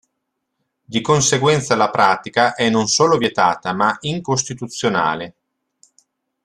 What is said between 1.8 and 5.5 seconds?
pratica è non solo vietata ma incostituzionale.